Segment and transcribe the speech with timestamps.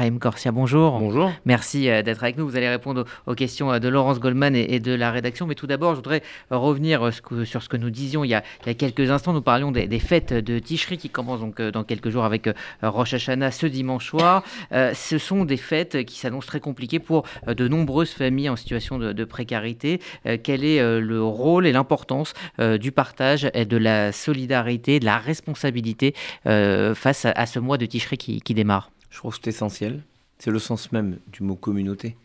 [0.00, 0.98] Ephraim Corsia, bonjour.
[0.98, 1.30] Bonjour.
[1.44, 2.48] Merci euh, d'être avec nous.
[2.48, 5.46] Vous allez répondre aux, questions euh, de Laurence Goldman et, de la rédaction.
[5.46, 8.42] Mais tout d'abord, je voudrais revenir euh, sur ce que nous disions il y a,
[8.72, 9.34] quelques instants.
[9.34, 12.48] Nous parlions des, fêtes de Tishri qui commencent donc dans quelques jours avec
[12.82, 14.42] Rosh Hashanah ce dimanche soir.
[14.70, 19.24] ce sont des fêtes qui s'annoncent très compliquées pour de nombreuses familles en situation de,
[19.24, 20.00] précarité.
[20.42, 26.14] quel est le rôle et l'importance du partage et de la solidarité, de la responsabilité
[26.44, 28.90] face à, ce mois de Tishri qui démarre?
[29.10, 30.02] Je trouve que c'est essentiel.
[30.38, 32.16] C'est le sens même du mot communauté.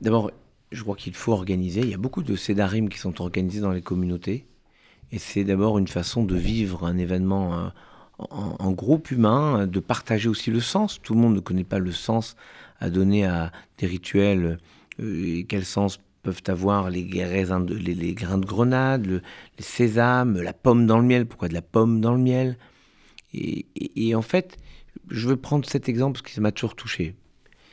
[0.00, 0.30] D'abord,
[0.72, 1.80] je crois qu'il faut organiser.
[1.80, 4.46] Il y a beaucoup de sédarim qui sont organisés dans les communautés.
[5.12, 7.68] Et c'est d'abord une façon de vivre un événement euh,
[8.18, 11.00] en, groupe humain, de partager aussi le sens.
[11.02, 12.36] Tout le monde ne connaît pas le sens
[12.80, 14.58] à donner à des rituels.
[15.00, 19.22] Euh, quel sens peuvent avoir les, les, grains de grenade, le,
[19.58, 21.26] les sésames, la pomme dans le miel.
[21.26, 22.56] Pourquoi de la pomme dans le miel?
[23.34, 24.56] Et en fait,
[25.10, 27.14] je veux prendre cet exemple parce que ça m'a toujours touché.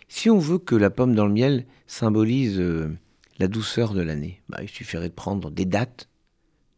[0.08, 2.96] Si on veut que la pomme dans le miel symbolise euh,
[3.40, 6.10] la douceur de l'année, bah, il suffirait de prendre des dattes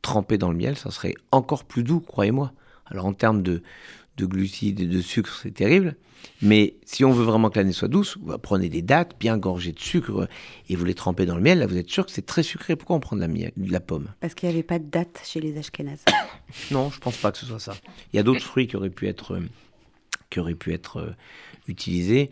[0.01, 2.53] trempées dans le miel, ça serait encore plus doux, croyez-moi.
[2.85, 3.61] Alors en termes de,
[4.19, 5.95] glucides et de sucre, c'est terrible.
[6.41, 9.73] Mais si on veut vraiment que l'année soit douce, vous prenez des dattes bien gorgées
[9.73, 10.27] de sucre
[10.69, 11.59] et vous les trempez dans le miel.
[11.59, 12.75] Là, vous êtes sûr que c'est très sucré.
[12.75, 14.07] Pourquoi on prend de la, de la pomme?
[14.21, 16.05] Parce qu'il n'y avait pas de dattes chez les Ashkénazes.
[16.71, 17.75] non, je pense pas que ce soit ça.
[18.13, 19.41] Il y a d'autres fruits qui auraient pu être euh,
[20.35, 21.15] qui aurait pu être euh,
[21.69, 22.29] utilisé.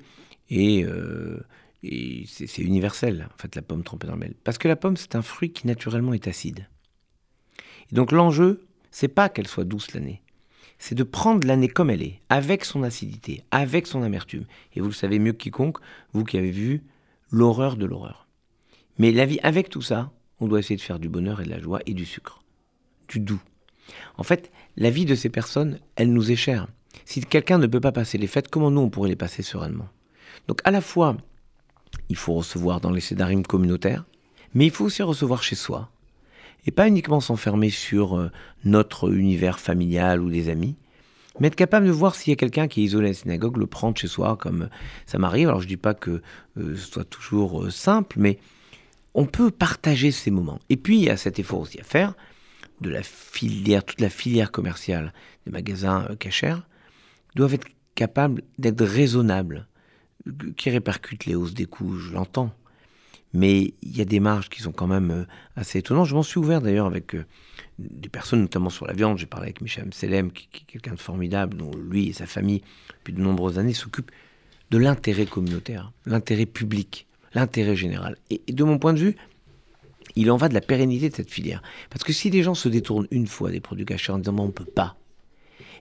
[0.49, 1.39] Et, euh,
[2.27, 4.35] c'est universel, en fait, la pomme trempée dans le miel.
[4.43, 6.67] Parce que la pomme, c'est un fruit qui naturellement est acide.
[7.91, 10.21] Et donc l'enjeu, c'est pas qu'elle soit douce l'année.
[10.79, 14.45] C'est de prendre l'année comme elle est, avec son acidité, avec son amertume.
[14.75, 15.77] Et vous le savez mieux que quiconque,
[16.13, 16.83] vous qui avez vu
[17.31, 18.27] l'horreur de l'horreur.
[18.97, 21.49] Mais la vie, avec tout ça, on doit essayer de faire du bonheur et de
[21.49, 22.43] la joie et du sucre,
[23.07, 23.41] du doux.
[24.17, 26.67] En fait, la vie de ces personnes, elle nous est chère.
[27.05, 29.87] Si quelqu'un ne peut pas passer les fêtes, comment nous on pourrait les passer sereinement?
[30.47, 31.17] Donc à la fois,
[32.09, 34.05] il faut recevoir dans les sédarim communautaires,
[34.53, 35.89] mais il faut aussi recevoir chez soi.
[36.65, 38.31] Et pas uniquement s'enfermer sur euh,
[38.63, 40.75] notre univers familial ou des amis,
[41.39, 43.57] mais être capable de voir s'il y a quelqu'un qui est isolé à la synagogue,
[43.57, 44.69] le prendre chez soi, comme
[45.05, 45.49] ça m'arrive.
[45.49, 46.21] Alors je ne dis pas que
[46.57, 48.37] euh, ce soit toujours euh, simple, mais
[49.13, 50.59] on peut partager ces moments.
[50.69, 52.13] Et puis il y a cet effort aussi à faire
[52.81, 55.13] de la filière, toute la filière commerciale
[55.45, 56.57] des magasins cachers,
[57.35, 59.67] doivent être capables d'être raisonnables,
[60.57, 62.53] qui répercutent les hausses des coûts, je l'entends.
[63.33, 66.05] Mais il y a des marges qui sont quand même euh, assez étonnantes.
[66.05, 67.25] Je m'en suis ouvert d'ailleurs avec euh,
[67.79, 69.17] des personnes, notamment sur la viande.
[69.17, 72.61] J'ai parlé avec Michel Selem, qui, est quelqu'un de formidable, dont lui et sa famille,
[72.99, 74.11] depuis de nombreuses années, s'occupent
[74.69, 78.17] de l'intérêt communautaire, l'intérêt public, l'intérêt général.
[78.29, 79.15] Et, de mon point de vue,
[80.15, 81.63] il en va de la pérennité de cette filière.
[81.89, 84.47] Parce que si les gens se détournent une fois des produits cachés en disant on
[84.47, 84.95] ne peut pas,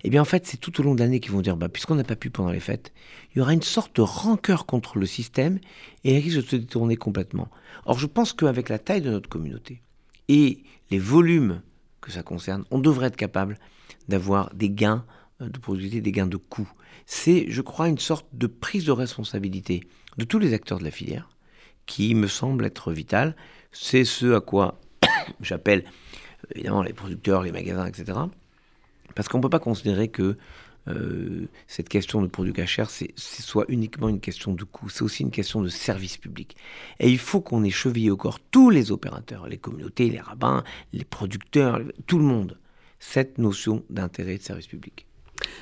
[0.04, 1.94] eh bien en fait c'est tout au long de l'année qu'ils vont dire, bah, puisqu'on
[1.94, 2.92] n'a pas pu pendant les fêtes,
[3.32, 5.58] il y aura une sorte de rancœur contre le système
[6.04, 7.48] et il risque de se détourner complètement.
[7.84, 9.82] Or je pense qu'avec la taille de notre communauté
[10.28, 11.62] et les volumes
[12.00, 13.58] que ça concerne, on devrait être capable
[14.08, 15.04] d'avoir des gains
[15.40, 16.70] euh, de productivité, des gains de coûts.
[17.06, 19.84] C'est, je crois, une sorte de prise de responsabilité
[20.18, 21.28] de tous les acteurs de la filière
[21.86, 23.36] qui me semble être vitale.
[23.72, 24.80] C'est ce à quoi
[25.40, 25.84] j'appelle
[26.54, 28.18] évidemment les producteurs, les magasins, etc.
[29.14, 30.36] Parce qu'on ne peut pas considérer que
[30.88, 35.22] euh, cette question de produits cachers, c'est soit uniquement une question de coût, c'est aussi
[35.22, 36.56] une question de service public.
[36.98, 40.64] Et il faut qu'on ait chevillé au corps tous les opérateurs, les communautés, les rabbins,
[40.92, 42.58] les producteurs, tout le monde,
[42.98, 45.06] cette notion d'intérêt de service public.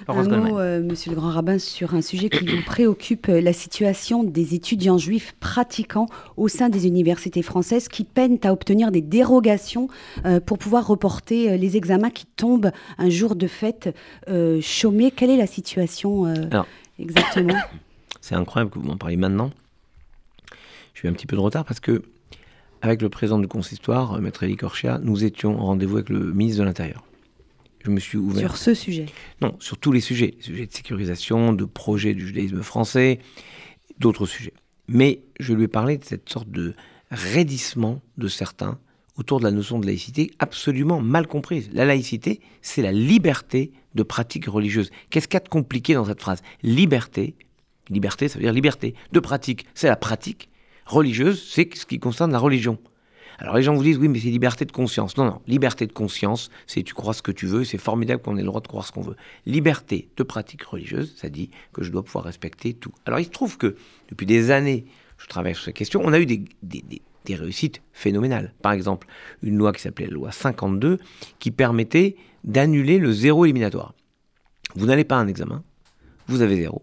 [0.09, 3.53] Un mot, euh, monsieur le grand rabbin, sur un sujet qui vous préoccupe, euh, la
[3.53, 6.06] situation des étudiants juifs pratiquants
[6.37, 9.88] au sein des universités françaises qui peinent à obtenir des dérogations
[10.25, 13.94] euh, pour pouvoir reporter les examens qui tombent un jour de fête
[14.61, 15.11] chômés.
[15.11, 16.32] Quelle est la situation
[16.99, 17.55] exactement
[18.21, 19.50] C'est incroyable que vous m'en parliez maintenant.
[20.94, 22.03] Je suis un petit peu de retard parce que,
[22.82, 26.61] avec le président du consistoire, Maître Elie Korchia, nous étions en rendez-vous avec le ministre
[26.61, 27.05] de l'Intérieur
[27.84, 28.41] je me suis ouvert.
[28.41, 29.06] Sur ce sujet
[29.41, 30.34] Non, sur tous les sujets.
[30.36, 33.18] Les sujets de sécurisation, de projet du judaïsme français,
[33.98, 34.55] d'autres sujets.
[34.88, 36.75] Mais je lui ai parlé de cette sorte de
[37.10, 38.78] raidissement de certains
[39.16, 41.69] autour de la notion de laïcité absolument mal comprise.
[41.72, 44.90] La laïcité, c'est la liberté de pratique religieuse.
[45.10, 46.43] Qu'est-ce qu'il y a de compliqué dans cette phrase?
[46.62, 47.34] Liberté,
[47.90, 48.94] liberté, ça veut dire liberté.
[49.12, 50.49] De pratique, c'est la pratique.
[50.87, 52.78] Religieuse, c'est ce qui concerne la religion.
[53.40, 55.16] Alors les gens vous disent oui, mais c'est liberté de conscience.
[55.16, 58.37] Non, non, liberté de conscience, c'est tu crois ce que tu veux, c'est formidable qu'on
[58.37, 59.16] ait le droit de croire ce qu'on veut.
[59.46, 62.92] Liberté de pratique religieuse, ça dit que je dois pouvoir respecter tout.
[63.06, 63.76] Alors il se trouve que
[64.10, 64.84] depuis des années,
[65.19, 68.52] je travaille sur ces questions, on a eu des, des réussites phénoménales.
[68.62, 69.06] Par exemple,
[69.43, 70.98] une loi qui s'appelait la loi 52,
[71.38, 73.94] qui permettait d'annuler le zéro éliminatoire.
[74.75, 75.62] Vous n'allez pas à un examen,
[76.28, 76.82] vous avez zéro.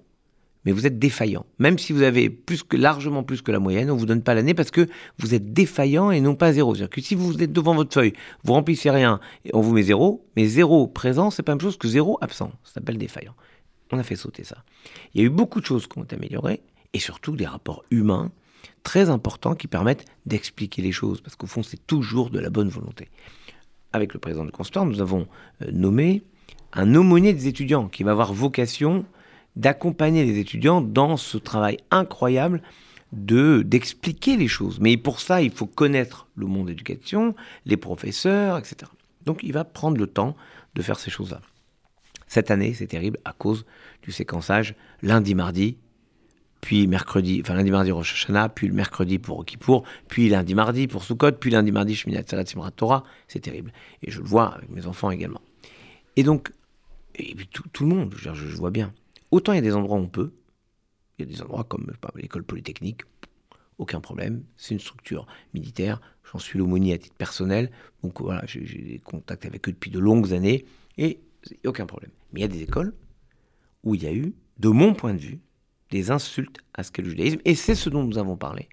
[0.68, 1.46] Mais vous êtes défaillant.
[1.60, 2.44] Même si vous avez
[2.74, 4.86] largement plus que la moyenne, on ne vous donne pas l'année parce que
[5.18, 6.76] vous êtes défaillant et non pas zéro.
[6.76, 8.12] C'est-à-dire que si vous êtes devant votre feuille,
[8.44, 11.62] vous remplissez rien et on vous met zéro, mais zéro présent, c'est pas la même
[11.62, 12.52] chose que zéro absent.
[12.66, 13.34] Ça s'appelle défaillant.
[13.94, 14.58] On a fait sauter ça.
[15.14, 16.60] Il y a eu beaucoup de choses qui ont été améliorées
[16.92, 18.30] et surtout des rapports humains
[18.84, 22.68] très importants qui permettent d'expliquer les choses parce qu'au fond, c'est toujours de la bonne
[22.68, 23.08] volonté.
[23.94, 25.30] Avec le président du conservatoire, nous avons
[25.62, 26.24] euh, nommé
[26.74, 29.06] un aumônier des étudiants qui va avoir vocation
[29.58, 32.62] d'accompagner les étudiants dans ce travail incroyable
[33.12, 34.80] de d'expliquer les choses.
[34.80, 38.92] Mais pour ça, il faut connaître le monde d'éducation, les professeurs, etc.
[39.26, 40.36] Donc il va prendre le temps
[40.76, 41.42] de faire ces choses-là.
[42.28, 43.66] Cette année, c'est terrible à cause
[44.04, 45.78] du séquençage lundi, mardi,
[46.62, 50.88] puis mercredi, enfin lundi, mardi Rosh Hashanah, puis le mercredi pour Kippour, puis lundi, mardi
[50.88, 53.04] pour Sukkot, puis lundi, mardi Shminat Salat Simrat Torah.
[53.28, 53.72] C'est terrible.
[54.04, 55.42] Et je le vois avec mes enfants également.
[56.16, 56.52] Et donc,
[57.16, 58.94] et puis tout, le monde, je, je vois bien.
[59.32, 60.34] Autant il y a des endroits où on peut,
[61.18, 63.02] il y a des endroits comme l'école polytechnique,
[63.78, 66.02] aucun problème, c'est une structure militaire,
[66.32, 67.72] j'en suis l'aumônier à titre personnel,
[68.02, 70.66] donc voilà, j'ai des contacts avec eux depuis de longues années,
[70.98, 71.20] et
[71.66, 72.12] aucun problème.
[72.32, 72.94] Mais il y a des écoles
[73.84, 75.40] où il y a eu, de mon point de vue,
[75.92, 78.68] des insultes à ce qu'est le judaïsme, et c'est ce dont nous avons parlé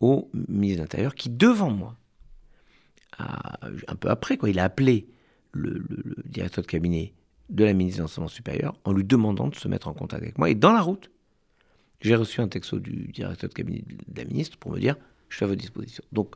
[0.00, 1.96] au ministre de l'Intérieur, qui devant moi,
[3.18, 5.06] un peu après, quoi, il a appelé
[5.52, 5.84] le
[6.24, 7.12] directeur de cabinet
[7.52, 10.38] de la ministre de l'Enseignement supérieur en lui demandant de se mettre en contact avec
[10.38, 10.50] moi.
[10.50, 11.10] Et dans la route,
[12.00, 14.96] j'ai reçu un texto du directeur de cabinet de la ministre pour me dire
[15.28, 16.02] je suis à votre disposition.
[16.12, 16.34] Donc,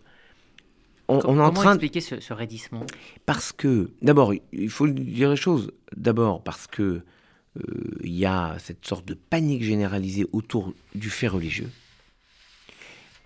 [1.09, 2.85] on, on est en train expliquer ce, ce raidissement?
[3.27, 5.71] Parce que, d'abord, il faut dire les choses.
[5.97, 7.63] D'abord, parce que euh,
[8.03, 11.71] il y a cette sorte de panique généralisée autour du fait religieux,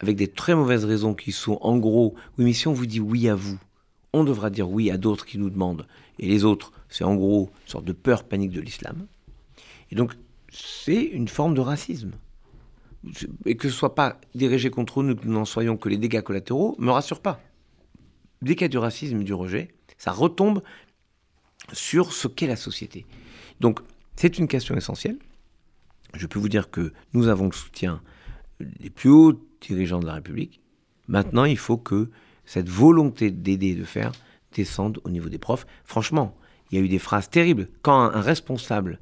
[0.01, 3.01] avec des très mauvaises raisons qui sont, en gros, oui, mais si on vous dit
[3.01, 3.59] oui à vous,
[4.13, 5.87] on devra dire oui à d'autres qui nous demandent,
[6.19, 9.07] et les autres, c'est en gros une sorte de peur panique de l'islam.
[9.91, 10.15] Et donc,
[10.53, 12.13] c'est une forme de racisme.
[13.47, 16.23] Et que ce soit pas dirigé contre nous, que nous n'en soyons que les dégâts
[16.23, 17.41] collatéraux, me rassure pas.
[18.43, 20.63] Dès qu'il y a du racisme du rejet, ça retombe
[21.73, 23.07] sur ce qu'est la société.
[23.61, 23.81] Donc,
[24.17, 25.19] c'est une question essentielle.
[26.15, 28.03] Je peux vous dire que nous avons le soutien
[28.61, 30.61] des plus hauts dirigeants de la République.
[31.09, 32.11] Maintenant, il faut que
[32.51, 34.11] cette volonté d'aider, de faire,
[34.57, 35.69] descende au niveau des profs.
[35.85, 36.37] Franchement,
[36.69, 37.69] il y a eu des phrases terribles.
[37.81, 38.99] Quand un, responsable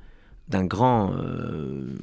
[0.48, 1.96] d'un grand, euh,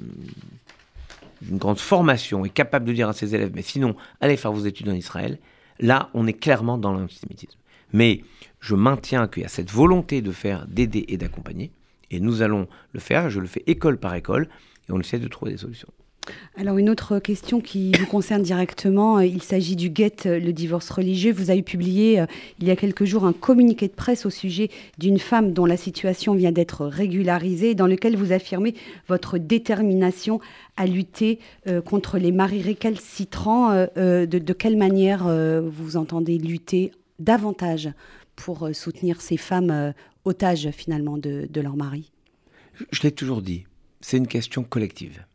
[1.44, 4.66] d'une grande formation est capable de dire à ses élèves, mais sinon, allez faire vos
[4.66, 5.38] études en Israël,
[5.80, 7.60] là, on est clairement dans l'antisémitisme.
[7.94, 8.24] Mais
[8.60, 11.72] je maintiens qu'il y a cette volonté de faire, d'aider et d'accompagner,
[12.10, 14.50] et nous allons le faire, je le fais école par école,
[14.90, 15.94] et on essaie de trouver des solutions.
[16.58, 20.54] Alors une autre question qui vous concerne directement, euh, il s'agit du GET, euh, le
[20.54, 21.34] divorce religieux.
[21.34, 22.26] Vous avez publié euh,
[22.60, 25.76] il y a quelques jours un communiqué de presse au sujet d'une femme dont la
[25.76, 28.74] situation vient d'être régularisée, dans lequel vous affirmez
[29.10, 30.40] votre détermination
[30.78, 31.40] à lutter
[31.86, 33.88] contre les maris récalcitrants.
[33.96, 35.28] de, quelle manière
[35.64, 37.90] vous entendez lutter davantage
[38.36, 39.94] pour soutenir ces femmes
[40.26, 42.12] otages finalement de, de leur mari?
[42.92, 43.66] Je l'ai toujours dit,
[44.02, 45.26] c'est une question collective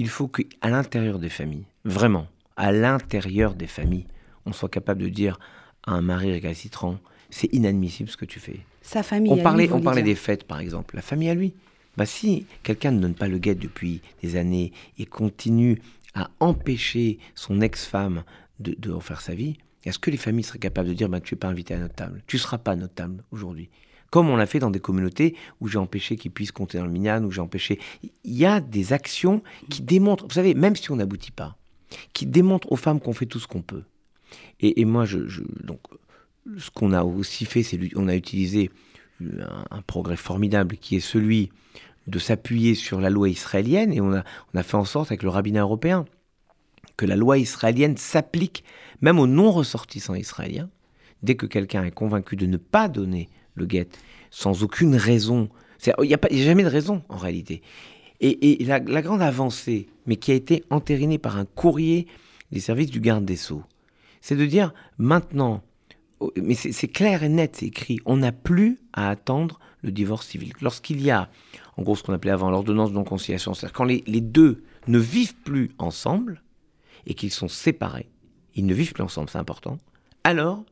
[0.00, 2.26] il faut qu'à l'intérieur des familles, vraiment,
[2.56, 4.06] à l'intérieur des familles,
[4.46, 5.38] on soit capable de dire
[5.82, 6.98] à un mari récalcitrant,
[7.28, 8.60] c'est inadmissible ce que tu fais.
[8.80, 9.30] Sa famille.
[9.30, 10.96] On parlait, on parlait des fêtes, par exemple.
[10.96, 11.52] La famille à lui.
[11.98, 15.82] Bah si quelqu'un ne donne pas le guet depuis des années et continue
[16.14, 18.24] à empêcher son ex-femme
[18.58, 21.34] de, de refaire sa vie, est-ce que les familles seraient capables de dire bah, tu
[21.34, 22.22] n'es pas invité à notre table?
[22.26, 23.68] Tu ne seras pas à notre table aujourd'hui
[24.10, 26.90] comme on l'a fait dans des communautés où j'ai empêché qu'ils puissent compter dans le
[26.90, 27.78] minyan, où j'ai empêché.
[28.02, 31.56] Il y a des actions qui démontrent, vous savez, même si on n'aboutit pas,
[32.12, 33.84] qui démontrent aux femmes qu'on fait tout ce qu'on peut.
[34.60, 35.06] Et, moi,
[35.64, 35.80] donc,
[36.58, 38.70] ce qu'on a aussi fait, c'est on a utilisé
[39.70, 41.50] un, progrès formidable qui est celui
[42.06, 44.24] de s'appuyer sur la loi israélienne et on a,
[44.54, 46.04] on a fait en sorte avec le rabbinat européen
[46.96, 48.64] que la loi israélienne s'applique
[49.00, 50.68] même aux non-ressortissants israéliens.
[51.22, 53.28] Dès que quelqu'un est convaincu de ne pas donner
[53.60, 53.88] le guet,
[54.30, 55.48] sans aucune raison.
[55.86, 57.62] Il n'y a, a, jamais de raison en réalité.
[58.20, 62.06] Et, la, grande avancée, mais qui a été entérinée par un courrier
[62.52, 63.62] des services du garde des Sceaux,
[64.20, 65.62] c'est de dire maintenant,
[66.36, 70.52] mais c'est clair et net, c'est écrit, on n'a plus à attendre le divorce civil.
[70.60, 71.30] Lorsqu'il y a,
[71.78, 75.36] en gros, ce qu'on appelait avant l'ordonnance de non-conciliation, c'est-à-dire quand les deux ne vivent
[75.36, 76.42] plus ensemble
[77.06, 78.10] et qu'ils sont séparés,
[78.54, 79.78] ils ne vivent plus ensemble, c'est important,
[80.24, 80.64] alors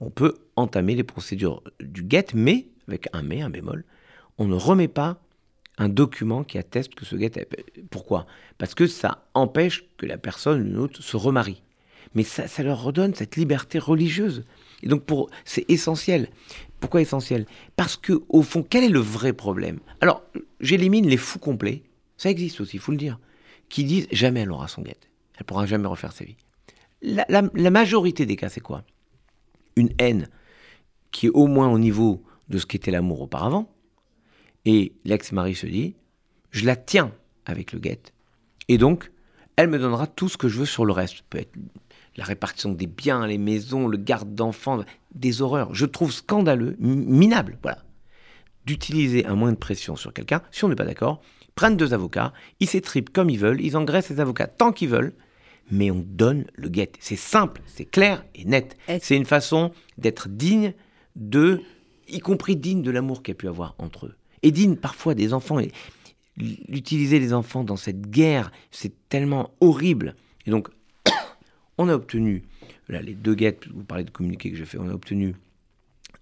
[0.00, 3.84] on peut entamer les procédures du GET, mais, avec un mais, un bémol,
[4.38, 5.20] on ne remet pas
[5.78, 7.48] un document qui atteste que ce GET...
[7.90, 8.26] Pourquoi?
[8.58, 11.62] Parce que ça empêche que la personne, une autre, se remarie.
[12.14, 14.44] Mais ça, ça leur redonne cette liberté religieuse.
[14.82, 16.28] Et donc, pour, c'est essentiel.
[16.78, 17.46] Pourquoi essentiel?
[17.76, 19.80] Parce que, au fond, quel est le vrai problème?
[20.00, 20.22] Alors,
[20.60, 21.82] j'élimine les fous complets
[22.16, 23.18] ça existe aussi, il faut le dire,
[23.68, 25.08] qui disent jamais elle aura son guette.
[25.36, 26.36] Elle pourra jamais refaire sa vie.
[27.02, 28.84] La, la majorité des cas, c'est quoi?
[29.76, 30.28] Une haine
[31.10, 33.72] qui est au moins au niveau de ce qu'était l'amour auparavant.
[34.64, 35.94] Et l'ex-mari se dit,
[36.50, 37.12] je la tiens
[37.46, 38.12] avec le guette.
[38.68, 39.10] Et donc,
[39.56, 41.22] elle me donnera tout ce que je veux sur le reste.
[41.28, 41.54] peut être
[42.16, 45.74] la répartition des biens, les maisons, le garde d'enfants, des horreurs.
[45.74, 47.82] Je trouve scandaleux, minable, voilà,
[48.66, 51.20] d'utiliser un moyen de pression sur quelqu'un, si on n'est pas d'accord,
[51.54, 55.14] prennent deux avocats, ils s'étripent comme ils veulent, ils engraissent les avocats tant qu'ils veulent,
[55.70, 56.96] mais on donne le guette.
[57.00, 58.76] C'est simple, c'est clair et net.
[59.00, 60.74] C'est une façon d'être digne
[61.16, 61.60] de,
[62.08, 64.14] y compris digne de l'amour qu'il y a pu avoir entre eux.
[64.42, 65.58] Et digne parfois des enfants.
[65.58, 65.72] Et
[66.36, 70.16] l'utiliser les enfants dans cette guerre, c'est tellement horrible.
[70.46, 70.68] Et donc,
[71.78, 72.42] on a obtenu,
[72.88, 75.34] là, les deux guettes, vous parlez de communiqué que j'ai fait, on a obtenu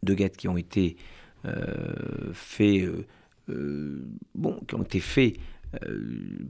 [0.02, 0.96] deux guettes qui ont été
[1.44, 3.06] euh, faits, euh,
[3.48, 5.36] euh, bon, qui ont été faits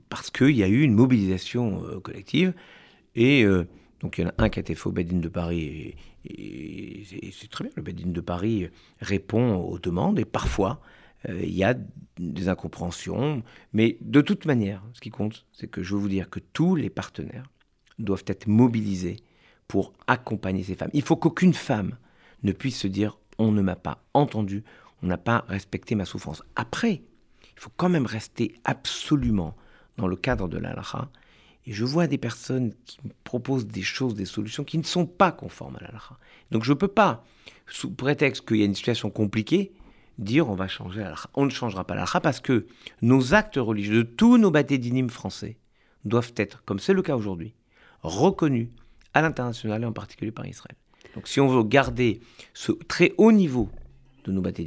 [0.08, 2.54] parce qu'il y a eu une mobilisation collective.
[3.14, 3.44] Et
[4.00, 7.50] donc, il y en a un qui a été fait au de Paris, et, c'est
[7.50, 8.68] très bien, le Bedin de Paris
[9.00, 10.80] répond aux demandes, et parfois,
[11.28, 11.74] il y a
[12.18, 13.42] des incompréhensions,
[13.72, 16.74] mais de toute manière, ce qui compte, c'est que je veux vous dire que tous
[16.74, 17.48] les partenaires
[17.98, 19.16] doivent être mobilisés
[19.68, 20.90] pour accompagner ces femmes.
[20.92, 21.96] Il faut qu'aucune femme
[22.42, 24.64] ne puisse se dire on ne m'a pas entendu,
[25.02, 26.42] on n'a pas respecté ma souffrance.
[26.56, 27.02] Après,
[27.42, 29.56] il faut quand même rester absolument
[29.96, 31.10] dans le cadre de l'alakha.
[31.66, 35.06] Et je vois des personnes qui me proposent des choses, des solutions qui ne sont
[35.06, 36.18] pas conformes à l'alakha.
[36.50, 37.24] Donc je ne peux pas,
[37.66, 39.72] sous prétexte qu'il y a une situation compliquée,
[40.18, 41.30] dire on va changer l'alakha.
[41.34, 42.66] On ne changera pas l'alakha parce que
[43.00, 45.56] nos actes religieux de tous nos bâtés français
[46.04, 47.54] doivent être, comme c'est le cas aujourd'hui,
[48.02, 48.72] reconnu
[49.14, 50.76] à l'international et en particulier par Israël.
[51.14, 52.20] Donc si on veut garder
[52.54, 53.70] ce très haut niveau
[54.24, 54.66] de nos bâtés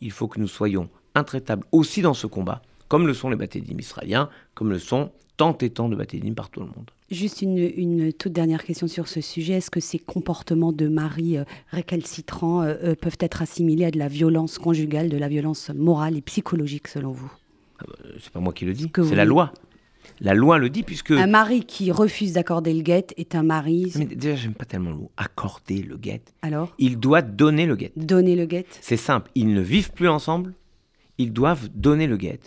[0.00, 3.62] il faut que nous soyons intraitables aussi dans ce combat, comme le sont les bâtés
[3.66, 6.90] israéliens, comme le sont tant et tant de bâtés par tout le monde.
[7.10, 9.54] Juste une, toute dernière question sur ce sujet.
[9.54, 13.98] Est-ce que ces comportements de mari euh, récalcitrants euh, euh, peuvent être assimilés à de
[13.98, 17.32] la violence conjugale, de la violence morale et psychologique selon vous?
[17.78, 19.54] Ah bah, C'est pas moi qui le dis, c'est la loi.
[20.20, 21.12] La loi le dit puisque...
[21.12, 23.92] Un mari qui refuse d'accorder le guet est un mari...
[23.96, 26.22] Mais déjà, j'aime pas tellement le mot accorder le guet.
[26.42, 26.74] Alors?
[26.78, 27.92] Il doit donner le guet.
[27.94, 28.66] Donner le guet?
[28.80, 29.30] C'est simple.
[29.36, 30.54] Ils ne vivent plus ensemble.
[31.18, 32.40] Ils doivent donner le guet.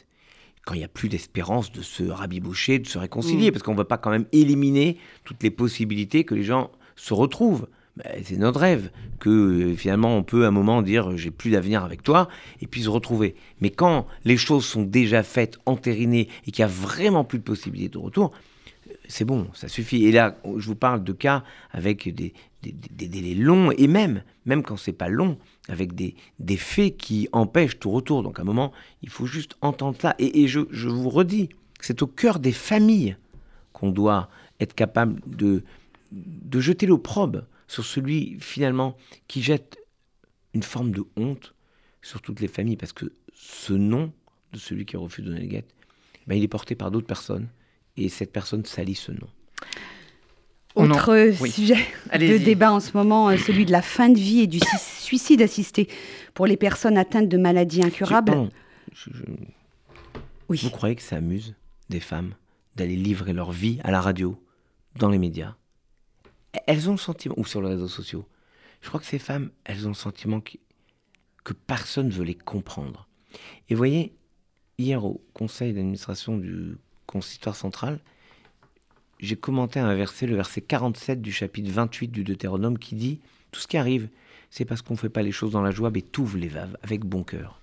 [0.66, 3.52] Quand il n'y a plus d'espérance de se rabiboucher, de se réconcilier, mm.
[3.52, 7.14] parce qu'on ne veut pas quand même éliminer toutes les possibilités que les gens se
[7.14, 7.68] retrouvent.
[7.98, 8.90] Bah, c'est notre rêve
[9.20, 12.30] que euh, finalement on peut à un moment dire j'ai plus d'avenir avec toi
[12.62, 13.36] et puis se retrouver.
[13.60, 17.44] Mais quand les choses sont déjà faites, entérinées et qu'il n'y a vraiment plus de
[17.44, 18.32] possibilité de retour,
[18.90, 20.06] euh, c'est bon, ça suffit.
[20.06, 24.78] Et là, je vous parle de cas avec des, délais longs et même, même quand
[24.78, 25.38] c'est pas long,
[25.68, 26.16] avec des,
[26.58, 28.24] faits qui empêchent tout retour.
[28.24, 30.16] Donc à un moment, il faut juste entendre ça.
[30.20, 31.50] Et, je, je vous redis,
[31.80, 33.18] c'est au cœur des familles
[33.74, 35.64] qu'on doit être capable de,
[36.12, 39.78] de jeter l'opprobre sur celui finalement qui jette
[40.54, 41.56] une forme de honte
[42.02, 44.12] sur toutes les familles, parce que ce nom
[44.52, 45.74] de celui qui refuse de donner le guette,
[46.28, 47.48] ben, il est porté par d'autres personnes,
[47.98, 49.28] et cette personne salit ce nom.
[50.76, 54.48] Autre sujet de débat en ce moment, euh, celui de la fin de vie et
[54.48, 55.90] du suicide assisté
[56.34, 58.50] pour les personnes atteintes de maladies incurables.
[60.48, 60.60] Oui.
[60.64, 61.56] Vous croyez que ça amuse
[61.90, 62.34] des femmes
[62.76, 64.42] d'aller livrer leur vie à la radio,
[64.96, 65.56] dans les médias?
[66.68, 68.26] Elles ont le sentiment, ou sur les réseaux sociaux,
[68.82, 70.58] je crois que ces femmes, elles ont le sentiment que,
[71.44, 73.08] que personne ne veut les comprendre.
[73.70, 74.14] Et vous voyez,
[74.78, 78.00] hier au conseil d'administration du consistoire central,
[79.22, 83.20] j'ai commenté un verset, le verset 47 du chapitre 28 du Deutéronome, qui dit
[83.52, 84.10] Tout ce qui arrive,
[84.50, 86.78] c'est parce qu'on ne fait pas les choses dans la joie, mais tout les vaves,
[86.84, 87.62] avec bon cœur.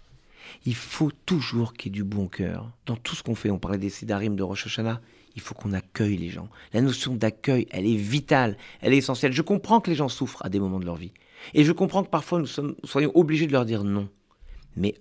[0.64, 3.50] Il faut toujours qu'il y ait du bon cœur dans tout ce qu'on fait.
[3.50, 5.00] On parlait des Sidarim de Rosh Hashanah
[5.38, 6.48] il faut qu'on accueille les gens.
[6.72, 9.32] La notion d'accueil, elle est vitale, elle est essentielle.
[9.32, 11.12] Je comprends que les gens souffrent à des moments de leur vie.
[11.54, 12.48] Et je comprends que parfois nous,
[12.82, 14.08] soyons obligés de leur dire non.
[14.76, 14.96] Mais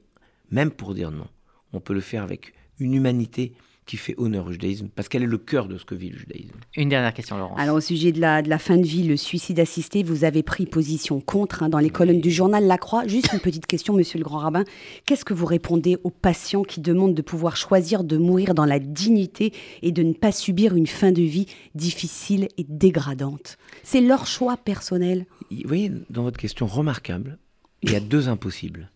[0.52, 1.26] même pour dire non,
[1.74, 3.54] on peut le faire avec une humanité
[3.88, 6.18] qui fait honneur au judaïsme, parce qu'elle est le cœur de ce que vit le
[6.18, 6.58] judaïsme.
[6.76, 7.60] Une dernière question, Laurence.
[7.60, 10.44] Alors, au sujet de la, de la fin de vie, le suicide assisté, vous avez
[10.44, 13.08] pris position contre hein, dans les colonnes du journal La Croix.
[13.08, 14.66] Juste une petite question, monsieur le grand rabbin.
[15.06, 18.80] Qu'est-ce que vous répondez aux patients qui demandent de pouvoir choisir de mourir dans la
[18.80, 23.58] dignité et de ne pas subir une fin de vie difficile et dégradante?
[23.84, 25.26] C'est leur choix personnel.
[25.50, 27.40] Vous voyez, dans votre question remarquable,
[27.84, 28.92] il y a deux impossibles.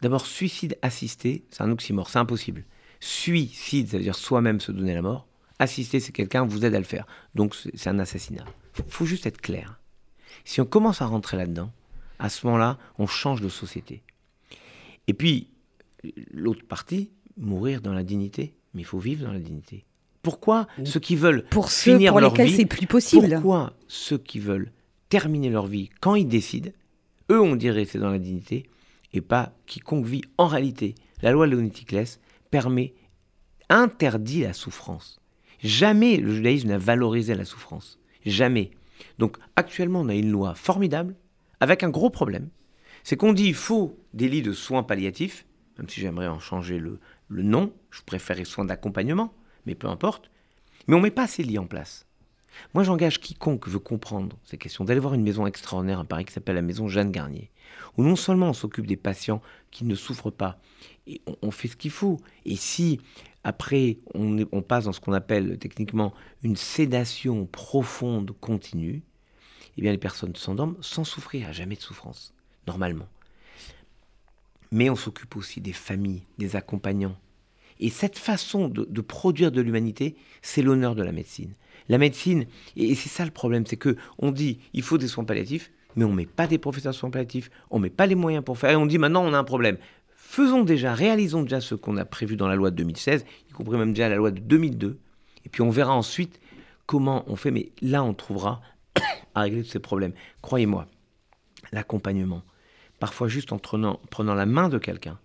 [0.00, 2.64] D'abord, suicide assisté, c'est un oxymore, c'est impossible.
[3.04, 5.26] Suicide, ça veut dire soi-même se donner la mort.
[5.58, 7.04] Assister, c'est quelqu'un vous aide à le faire.
[7.34, 8.44] Donc c'est un assassinat.
[8.78, 9.80] Il faut juste être clair.
[10.44, 11.72] Si on commence à rentrer là-dedans,
[12.20, 14.04] à ce moment-là, on change de société.
[15.08, 15.48] Et puis,
[16.30, 18.54] l'autre partie, mourir dans la dignité.
[18.72, 19.84] mais il faut vivre dans la dignité.
[20.22, 23.72] Pourquoi ceux qui veulent pour ceux finir pour leur lesquels vie, c'est plus possible Pourquoi
[23.88, 24.70] ceux qui veulent
[25.08, 26.70] terminer leur vie quand ils décident,
[27.32, 28.70] eux on dirait c'est dans la dignité,
[29.12, 30.94] et pas quiconque vit en réalité.
[31.20, 32.20] La loi Léonéticlès
[32.52, 32.94] permet,
[33.68, 35.20] interdit la souffrance.
[35.58, 37.98] Jamais le judaïsme n'a valorisé la souffrance.
[38.24, 38.70] Jamais.
[39.18, 41.16] Donc actuellement on a une loi formidable
[41.58, 42.50] avec un gros problème.
[43.02, 45.46] C'est qu'on dit il faut des lits de soins palliatifs,
[45.78, 49.32] même si j'aimerais en changer le, le nom, je préférais soins d'accompagnement,
[49.66, 50.30] mais peu importe.
[50.86, 52.06] Mais on ne met pas ces lits en place.
[52.74, 56.32] Moi, j'engage quiconque veut comprendre ces questions d'aller voir une maison extraordinaire à Paris qui
[56.32, 57.50] s'appelle la maison Jeanne Garnier,
[57.96, 60.58] où non seulement on s'occupe des patients qui ne souffrent pas,
[61.06, 62.20] et on, fait ce qu'il faut.
[62.44, 63.00] Et si
[63.44, 69.02] après on, passe dans ce qu'on appelle techniquement une sédation profonde continue,
[69.76, 72.34] eh bien les personnes s'endorment sans souffrir, à jamais de souffrance,
[72.66, 73.08] normalement.
[74.70, 77.16] Mais on s'occupe aussi des familles, des accompagnants.
[77.80, 81.54] Et cette façon de, produire de l'humanité, c'est l'honneur de la médecine.
[81.88, 82.46] La médecine,
[82.76, 85.72] et, et c'est ça le problème, c'est que on dit il faut des soins palliatifs,
[85.96, 88.76] mais on met pas des professeurs palliatifs, on met pas les moyens pour faire, et
[88.76, 89.78] on dit maintenant on a un problème.
[90.14, 93.76] Faisons déjà, réalisons déjà ce qu'on a prévu dans la loi de 2016, y compris
[93.76, 94.98] même déjà la loi de 2002,
[95.44, 96.40] et puis on verra ensuite
[96.86, 98.60] comment on fait, mais là on trouvera
[99.34, 100.12] à régler tous ces problèmes.
[100.40, 100.86] Croyez-moi,
[101.72, 102.42] l'accompagnement,
[102.98, 105.18] parfois juste en prenant, prenant la main de quelqu'un,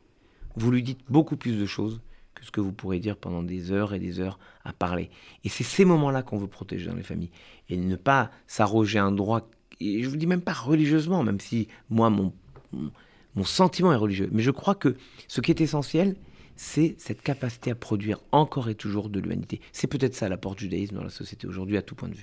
[0.55, 2.01] vous lui dites beaucoup plus de choses
[2.33, 5.09] que ce que vous pourrez dire pendant des heures et des heures à parler.
[5.43, 7.31] Et c'est ces moments-là qu'on veut protéger dans les familles.
[7.69, 11.67] Et ne pas s'arroger un droit, et je vous dis même pas religieusement, même si
[11.89, 12.33] moi, mon,
[12.73, 14.29] mon- sentiment est religieux.
[14.31, 14.95] Mais je crois que
[15.27, 16.15] ce qui est essentiel,
[16.55, 19.61] c'est cette capacité à produire encore et toujours de l'humanité.
[19.71, 22.15] C'est peut-être ça l'apport du judaïsme dans la société aujourd'hui à tout point de vue.